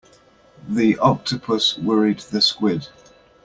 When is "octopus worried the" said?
0.97-2.41